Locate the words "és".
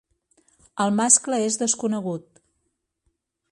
1.49-1.59